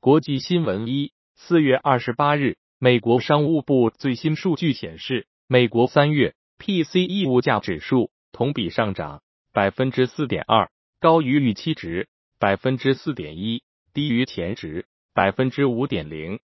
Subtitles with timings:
[0.00, 9.22] 国际新闻一，四月二十八日，美国商务部最新数据显示，美国三月 PCE 物价指数同比上涨
[9.52, 12.08] 百分之四点二，高于预期值
[12.38, 16.38] 百分之四点一，低于前值百分之五点零。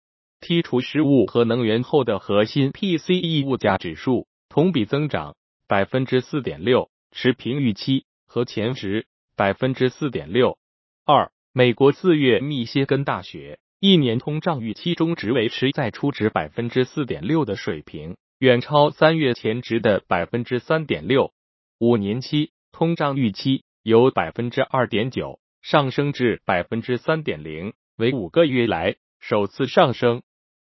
[0.41, 5.35] 剔除食物和能源后的核心 PCE 物价指数同比增长
[5.67, 10.57] 百分之四点六，持平预期和前值百分之四点六
[11.05, 11.33] 二。
[11.53, 21.33] 美国四月密歇根大学一年通胀预期中值维持在初值百分之四点六的水平，远超三月前值的百分之三点六。
[21.81, 30.23] 五年期通胀预期由百分之二点九上升至百分之三点零，为五个月来首次上升。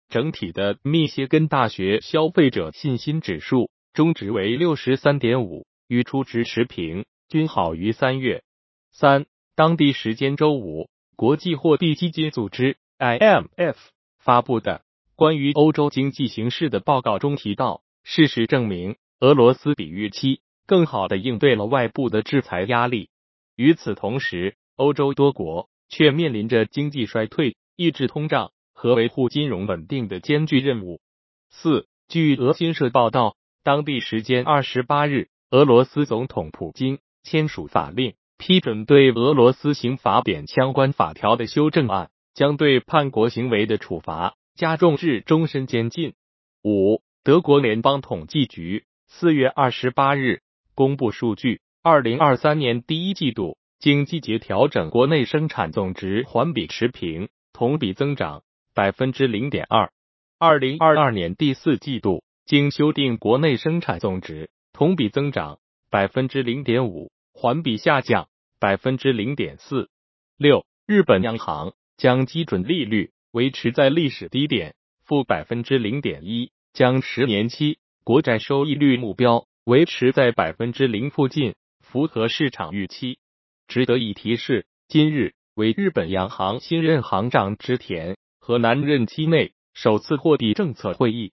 [0.08, 8.44] 整体的密歇根大学消费者信心指数中值为六十三点五，与初值持平，均好于三月。
[8.92, 9.26] 三。
[9.56, 13.76] 当地时间周五，国际货币基金组织 （IMF）
[14.18, 14.82] 发布的
[15.14, 23.08] 关于欧洲经济形势的报告中提到，事实证明，俄罗斯比预期更好的应对了外部的制裁压力。
[23.56, 31.00] 与此同时，欧洲多国却面临着经济衰退、抑制通胀和维护金融稳定的艰巨任务。
[31.48, 38.12] 四，据俄新社报道，当地时间二十八日，俄罗斯总统普京签署法令。
[38.38, 46.14] 批准对俄罗斯刑法典相关法条的修正案，将对叛国行为的处罚加重至终身监禁。
[46.62, 50.40] 五，德国联邦统计局四月二十八日
[50.74, 58.42] 公布数据，二零二三年第一季度经季节调整国内生产总值环比持平，同比增长
[58.74, 59.90] 百分之零点二。
[60.38, 65.58] 二零二二年第四季度经修订国内生产总值同比增长
[65.90, 67.10] 百分之零点五。
[67.38, 69.90] 环比下降百分之零点四
[70.38, 70.64] 六。
[70.86, 74.74] 日本央行将基准利率维持在历史低点
[75.04, 83.18] 负百分之零点一，将十年期国债收益率目标维持在百分之零附近，符合市场预期。
[83.68, 91.32] 值得一提是，今日为日本央行新任行长织田和南任期内首次货币政策会议。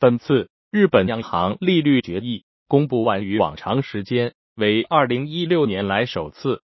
[0.00, 4.34] 本次日本央行利率决议公布晚于往常时间。
[4.56, 6.62] 为二零一六年来首次。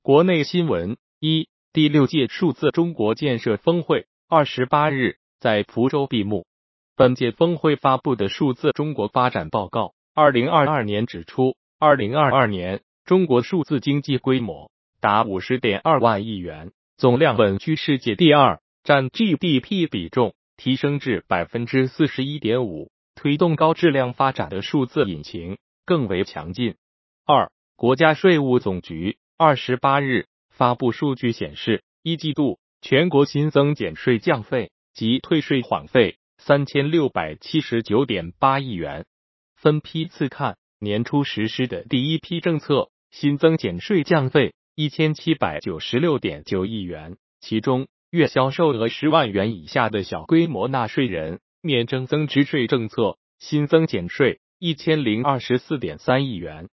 [0.00, 6.46] 国内新闻：一、第六届数字中国建设峰会二十八日在福州闭幕。
[6.94, 14.70] 本届峰会发布的数字中国发展报告二零二二年指出，二零二二年中国数字经济规模
[15.00, 26.76] 达五十点二万亿元，总量稳居世界第二，占 GDP 比重提升至百分之四十一点五，推动高质量发展的数字引擎更为强劲。
[27.24, 39.06] 二、国家税务总局二十八日发布数据显示，一季度全国新增减税降费及退税缓费三千六百七十九点八亿元。
[39.54, 56.68] 分批次看，年初实施的第一批政策新增减税降费一千七百九十六点九亿元，其中月销售额十万元以下的小规模纳税人免征增值税政策新增减税一千零二十四点三亿元。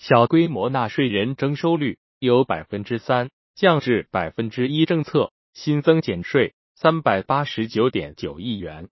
[0.00, 8.88] 小规模纳税人征收率由百分之三降至百分之一，政策新增减税三百八十九点九亿元。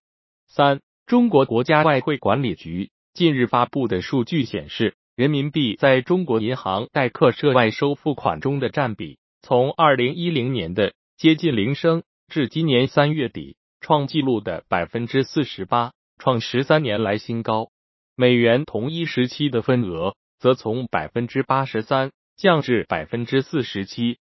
[0.49, 17.71] 三，中国国家外汇管理局近日发布的数据显示，人民币在中国银行代客涉外收付款中的占比，从二零一零年的接近零升，至今年三月底创纪录的百分之四十八，创十三年来新高。
[18.15, 20.15] 美元同一时期的份额。
[20.39, 24.19] 则从百分之八十三降至百分之四十七。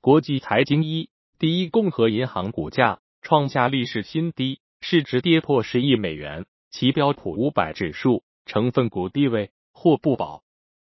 [0.00, 10.42] 国际财经一，第一共和银行股价创下历史新低，市值跌破十亿美元，其标普五百指数成分股地位或不保。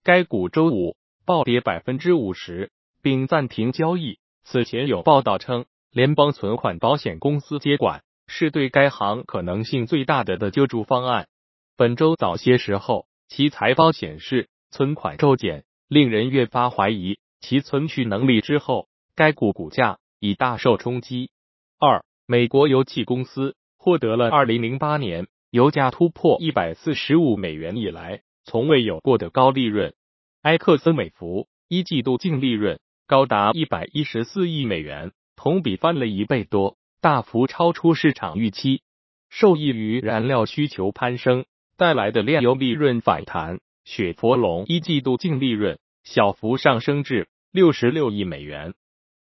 [0.03, 0.95] 该股周五
[1.25, 4.19] 暴跌百分之五十，并暂停交易。
[4.43, 11.27] 此前有报道称，联邦存款保险公司接管是对该行可能性最大的的救助方案。
[11.75, 14.47] 本周早些时候，其财报显示。
[14.71, 18.41] 存款骤减，令人越发怀疑其存续能力。
[18.41, 21.31] 之后，该股股价已大受冲击。
[21.79, 29.93] 二，美国油气公司获得了二零零八年油价突破一百四十五美元以来从未有过的高利润。
[30.41, 38.81] 埃克森美孚一季度净利润高达一百一十四亿美元，同比翻了一倍多，大幅超出市场预期。
[39.29, 41.45] 受益于燃料需求攀升
[41.77, 43.59] 带来的炼油利润反弹。
[43.83, 48.73] 雪佛龙一季度净利润小幅上升至六十六亿美元。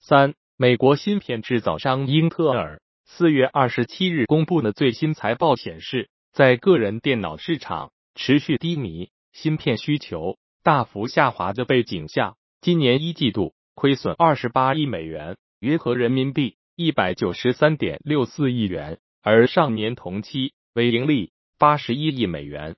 [0.00, 22.76] 三，美国芯片制造商英特尔四月二十七日公布的最新财报显示，在个人电脑市场持续低迷、芯片需求大幅下滑的背景下，今年一季度亏损二十八亿美元，约合人民币一百九十三点六四亿元，而上年同期为盈利八十一亿美元。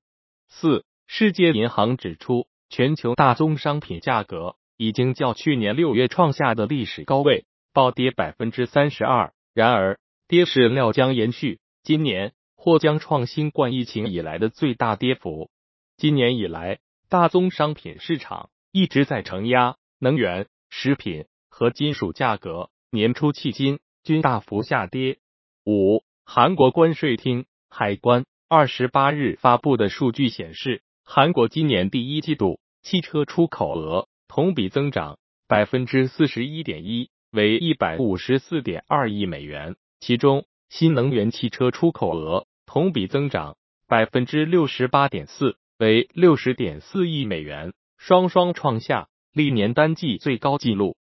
[0.49, 9.33] 四，世界银行指出，全球大宗商品价格已经较去年六月创下的历史高位暴跌百分之三十二。
[9.55, 9.99] 然而，
[10.29, 15.51] 跌势料将延续，今年或将创新冠疫情以来的最大跌幅。
[15.97, 25.19] 今年以来，大宗商品市场一直在承压，能源、食品和金属价格年初迄今均大幅下跌。
[25.65, 39.77] 五，韩国关税厅海关二十八日发布的数据显示，韩国今年第一季度汽车出口额同比增长百分之四十一点一，为一百五十四点二亿美元。
[40.01, 43.57] 其中，新能源汽车出口额同比增长
[43.87, 50.97] 百分之六十八点四，为六十点四亿美元，双双创下历年单季最高纪录。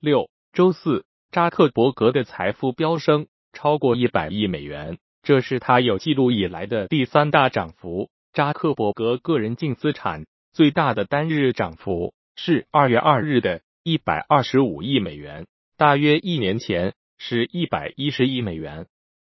[0.00, 8.08] 六周四，扎克伯格的财富飙升超过一百亿美元，这是他有记录以来的第三大涨幅。
[8.32, 15.46] 扎克伯格个人净资产最大的单日涨幅是二月二日的一百二十五亿美元，
[15.76, 16.94] 大约一年前。
[17.22, 18.86] 是一百一十亿美元。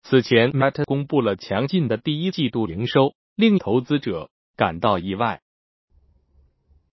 [0.02, 5.44] 此前，Meta 公布了强劲的第一季度营收，令投资者感到意外。